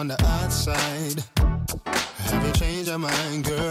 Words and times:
on 0.00 0.08
the 0.08 0.24
outside. 0.24 1.22
Have 2.30 2.46
you 2.46 2.52
changed 2.54 2.88
your 2.88 2.98
mind, 2.98 3.44
girl? 3.44 3.70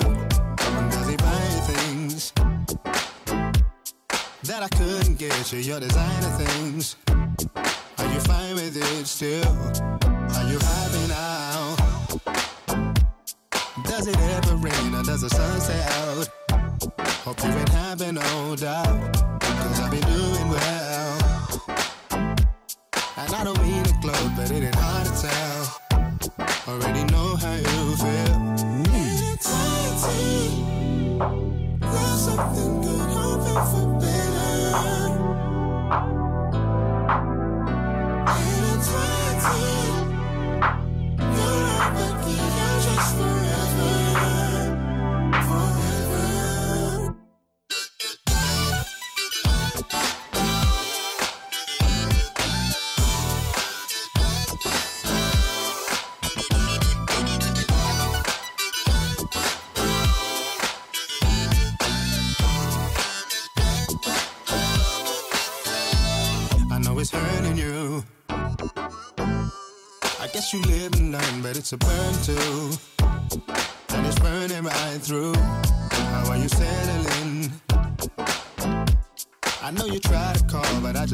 Does 0.91 1.09
he 1.09 1.15
buy 1.17 1.45
things 1.65 2.31
that 4.43 4.61
I 4.61 4.67
couldn't 4.77 5.17
get 5.17 5.51
you? 5.51 5.57
Your 5.57 5.79
designer 5.79 6.31
things. 6.37 6.97
Are 7.97 8.13
you 8.13 8.19
fine 8.19 8.53
with 8.53 8.77
it 8.77 9.07
still? 9.07 9.53
Are 10.37 10.47
you 10.51 10.59
happy 10.59 11.07
now? 11.07 11.75
Does 13.85 14.05
it 14.05 14.17
ever 14.19 14.55
rain 14.57 14.93
or 14.93 15.01
does 15.01 15.21
the 15.21 15.29
sun 15.31 15.59
stay 15.59 15.81
out? 15.81 16.29
Hope 17.25 17.43
you 17.43 17.49
ain't 17.49 17.69
having 17.69 18.15
no 18.15 18.55
doubt. 18.55 19.13
Cause 19.41 19.79
I've 19.81 19.89
been 19.89 20.01
doing 20.01 20.49
well. 20.49 21.17
And 23.17 23.33
I 23.33 23.43
don't 23.43 23.59
mean 23.63 23.83
to 23.83 23.93
gloat, 23.99 24.29
but 24.35 24.51
it 24.51 24.63
ain't 24.63 24.75
hard 24.75 25.07
to 25.07 25.21
tell. 25.23 25.48
Already 26.69 27.08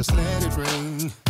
just 0.06 0.18
let 0.18 0.44
it 0.44 0.58
ring. 0.58 1.25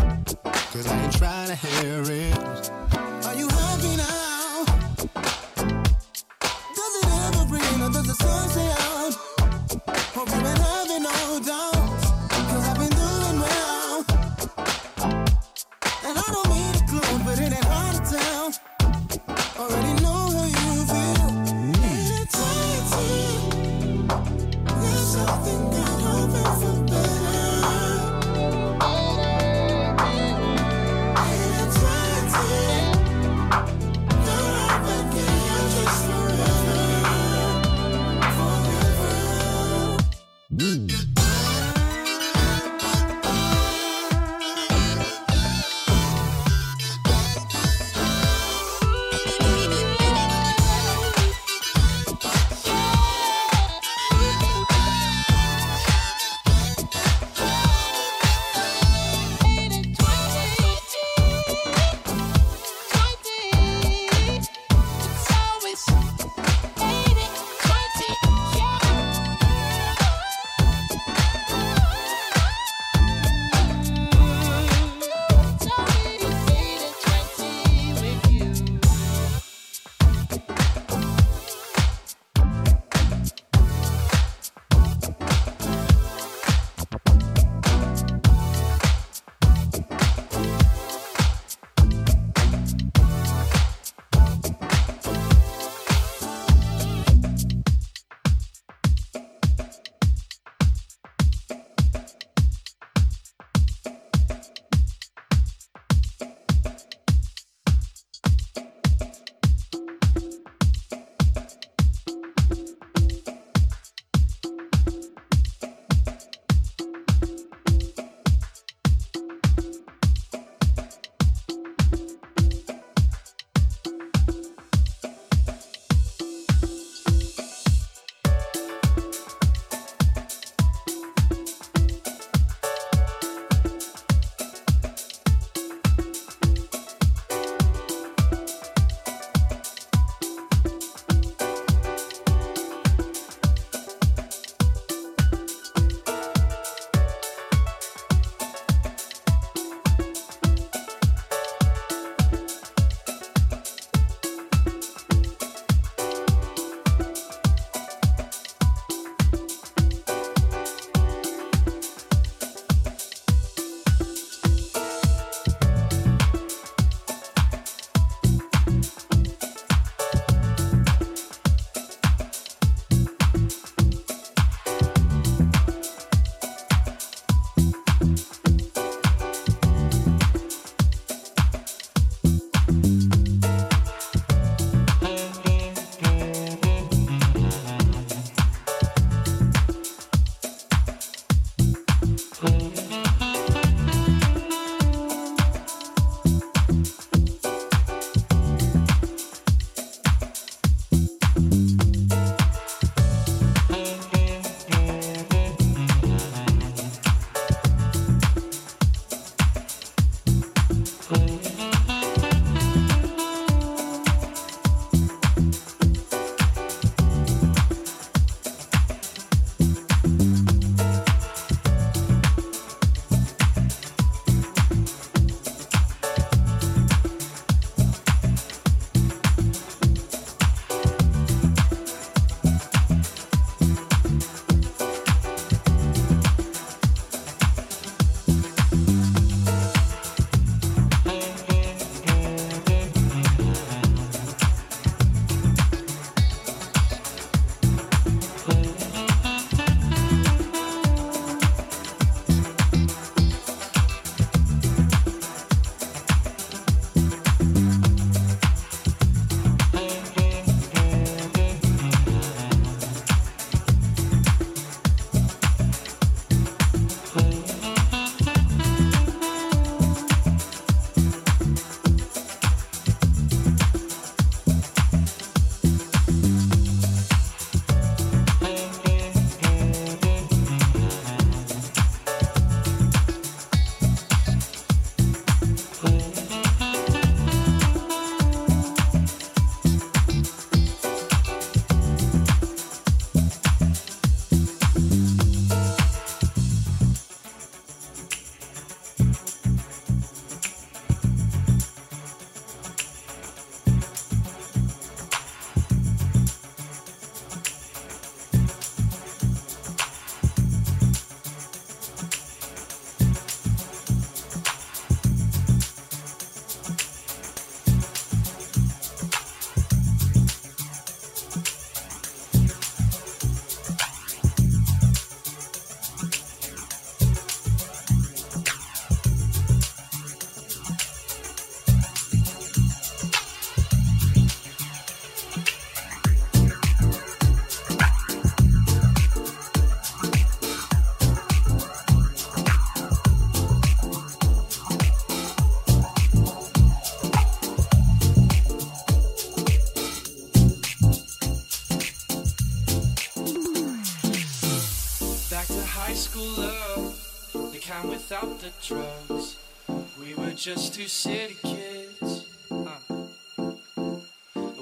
just 360.46 360.76
two 360.76 360.88
city 360.88 361.36
kids. 361.42 362.28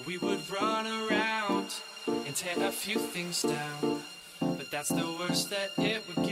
We 0.08 0.18
would 0.18 0.40
run 0.50 0.88
around 0.88 1.74
and 2.08 2.34
tear 2.34 2.66
a 2.66 2.72
few 2.72 2.98
things 2.98 3.42
down, 3.42 4.02
but 4.40 4.72
that's 4.72 4.88
the 4.88 5.06
worst 5.20 5.50
that 5.50 5.72
it 5.78 6.02
would 6.08 6.23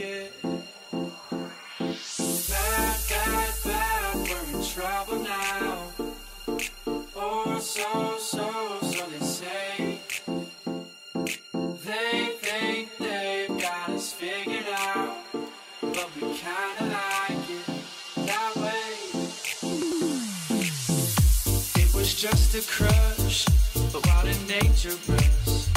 just 22.52 22.68
a 22.68 22.72
crush, 22.72 23.44
but 23.92 24.06
what 24.06 24.24
a 24.24 24.46
nature 24.46 24.96
burst. 25.06 25.70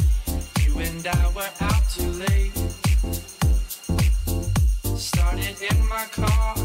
You 0.65 0.78
and 0.80 1.07
I 1.07 1.32
were 1.34 1.49
out 1.61 1.89
too 1.89 2.09
late. 2.11 2.51
Started 4.97 5.55
in 5.61 5.88
my 5.88 6.05
car, 6.11 6.55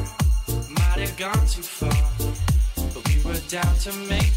might 0.68 1.06
have 1.06 1.16
gone 1.16 1.46
too 1.46 1.62
far, 1.62 1.90
but 2.94 3.08
we 3.08 3.22
were 3.22 3.40
down 3.48 3.74
to 3.76 3.92
make. 4.08 4.29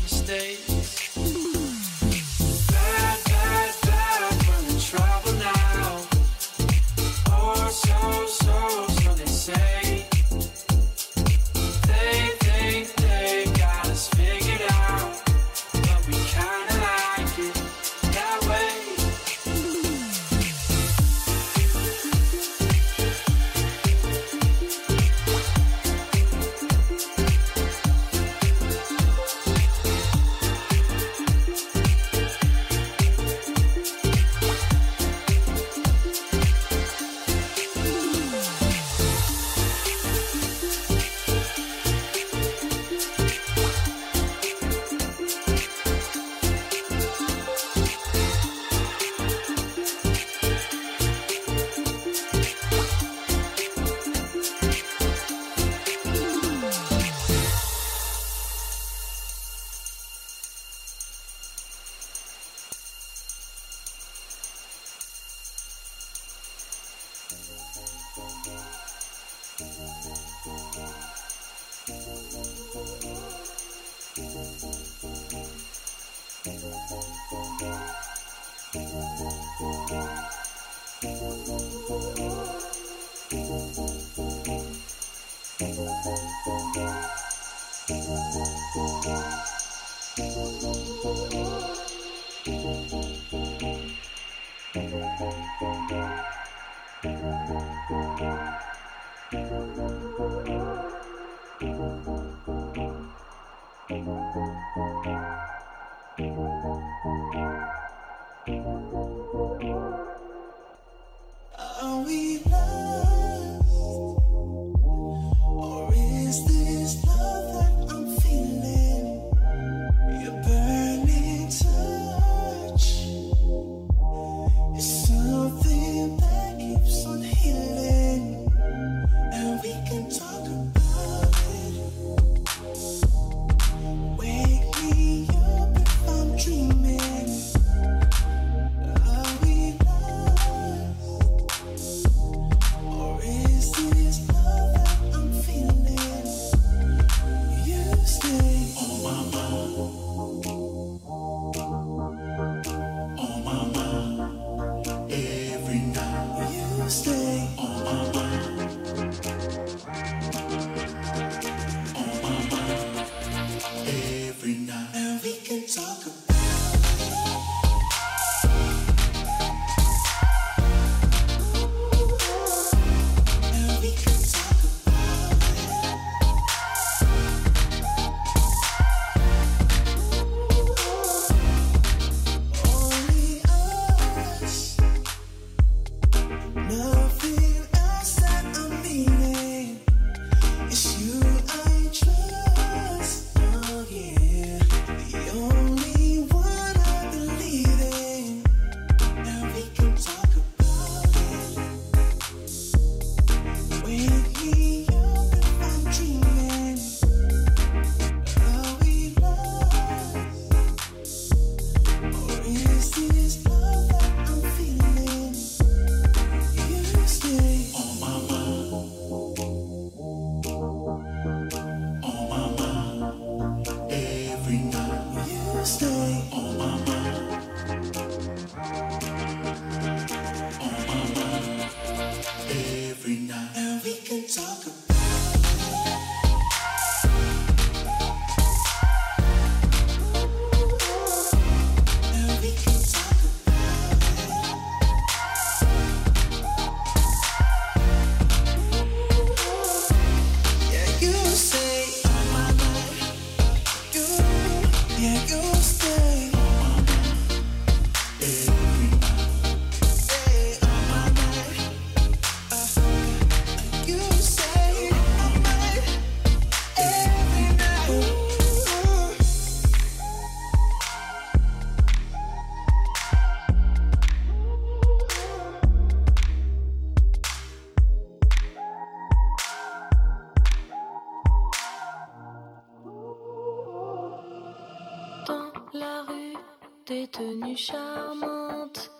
des 286.94 287.08
tenues 287.08 287.58
charmantes, 287.58 288.92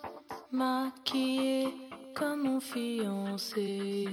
comme 2.14 2.42
mon 2.42 2.60
fiancé. 2.60 4.08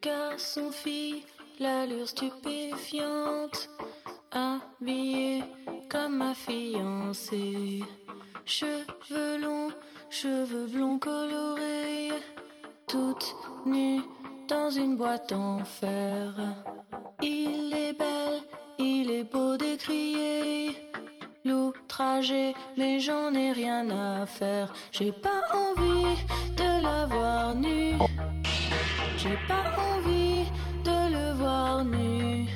Garçon, 0.00 0.70
fille, 0.70 1.22
l'allure 1.60 2.08
stupéfiante, 2.08 3.68
habillée 4.30 5.42
comme 5.90 6.16
ma 6.22 6.34
fiancée. 6.34 7.84
Cheveux 8.46 9.36
longs, 9.44 9.72
cheveux 10.08 10.66
blonds 10.74 10.98
colorés, 10.98 12.12
toute 12.86 13.34
nue 13.66 14.00
dans 14.48 14.70
une 14.70 14.96
boîte 14.96 15.32
en 15.32 15.58
fer. 15.64 16.32
Il 17.20 17.74
est 17.74 17.96
bel, 18.02 18.34
il 18.78 19.10
est 19.10 19.28
beau 19.32 19.56
d'écrier 19.56 20.31
mais 22.76 23.00
j'en 23.00 23.34
ai 23.34 23.52
rien 23.52 23.88
à 23.90 24.26
faire. 24.26 24.72
J'ai 24.92 25.10
pas 25.10 25.42
envie 25.52 26.16
de 26.56 26.82
la 26.82 27.06
voir 27.06 27.54
nue. 27.54 27.94
J'ai 29.16 29.38
pas 29.48 29.64
envie 29.90 30.44
de 30.84 30.98
le 31.16 31.32
voir 31.34 31.84
nu. 31.84 32.46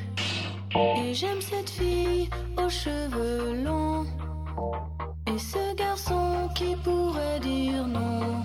Et 0.74 1.14
j'aime 1.14 1.40
cette 1.40 1.70
fille 1.70 2.28
aux 2.56 2.68
cheveux 2.68 3.54
longs. 3.64 4.06
Et 5.26 5.38
ce 5.38 5.74
garçon 5.74 6.48
qui 6.54 6.76
pourrait 6.84 7.40
dire 7.40 7.86
non. 7.86 8.44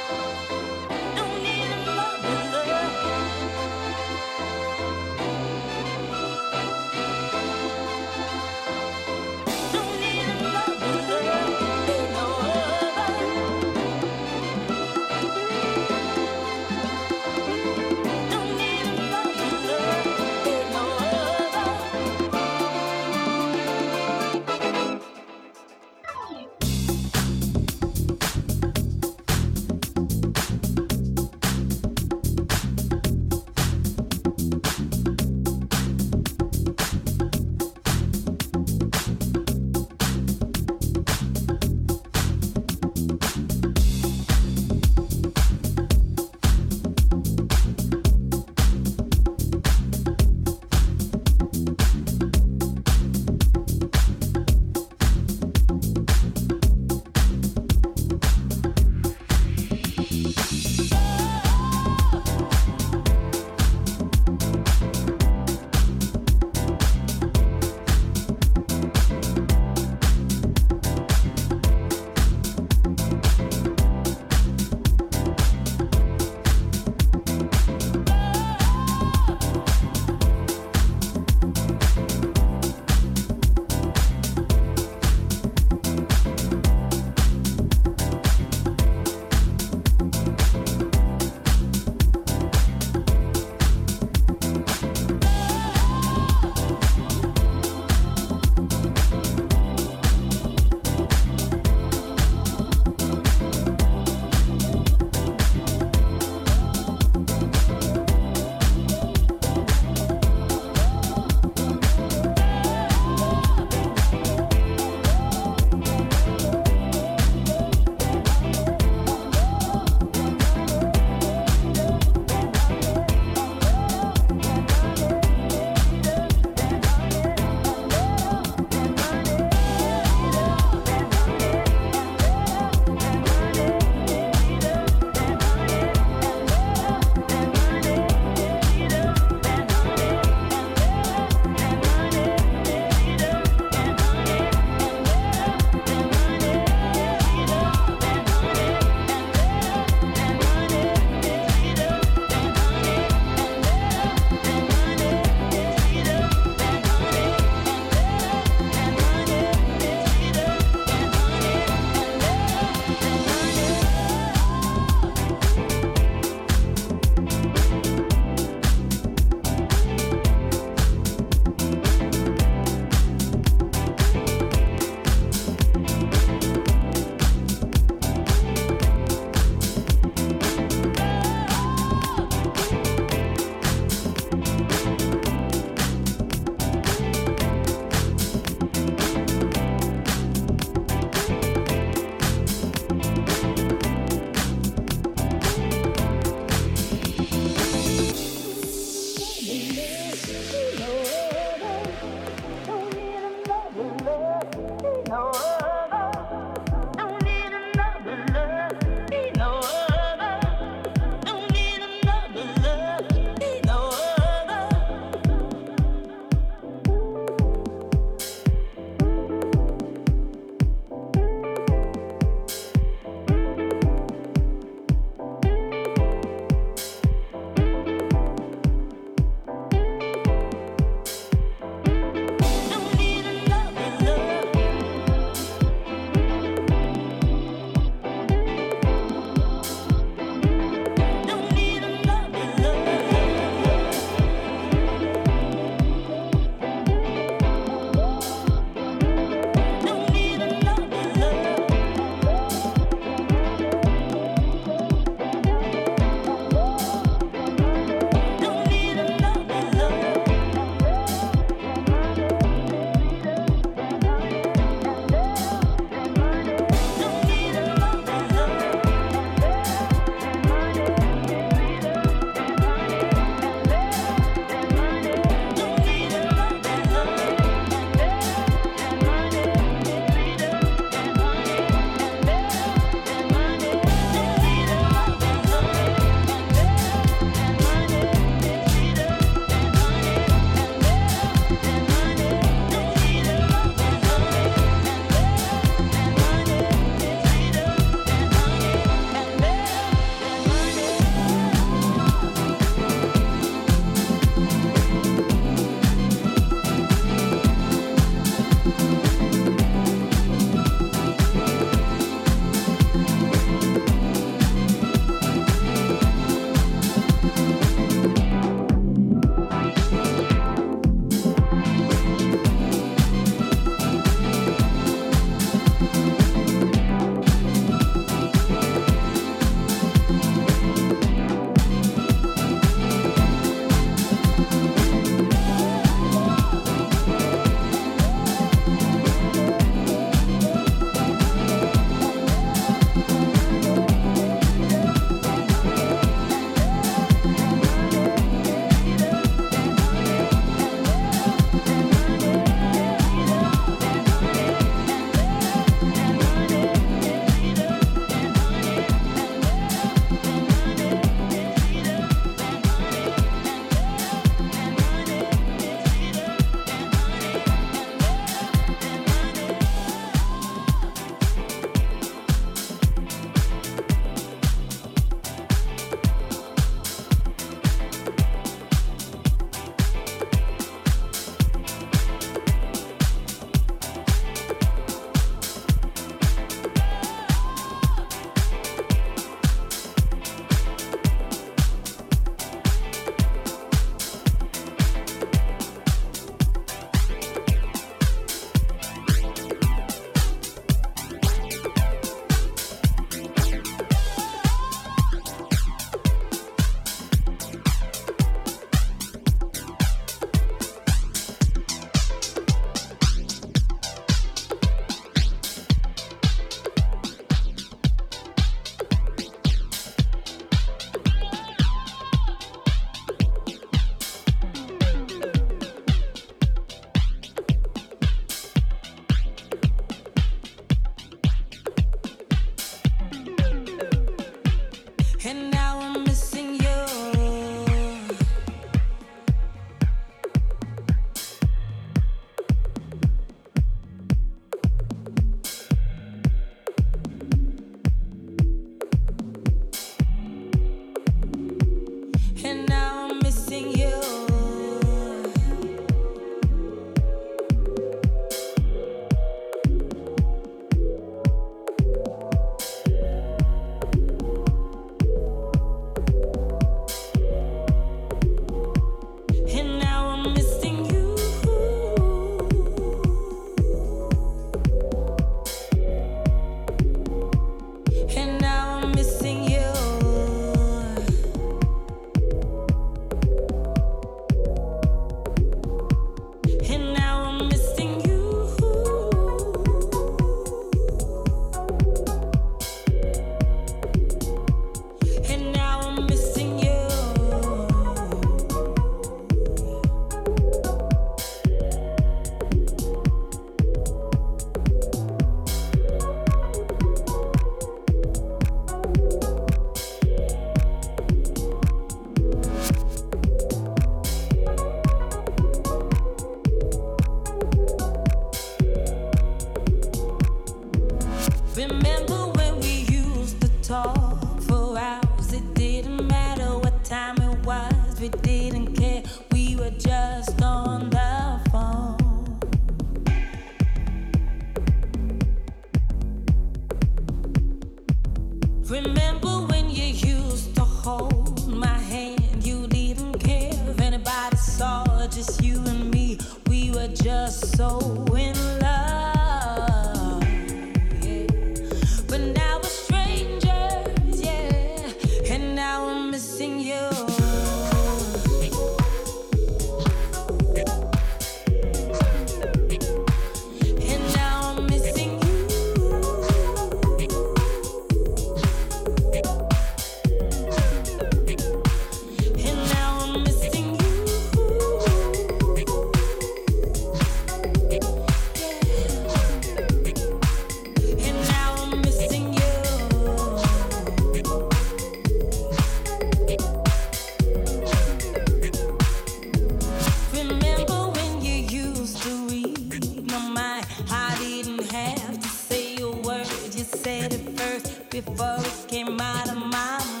And 598.73 598.99
out 599.01 599.29
of 599.29 599.37
my 599.37 599.77
you. 599.85 600.00